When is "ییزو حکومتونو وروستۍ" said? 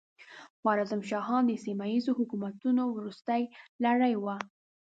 1.93-3.43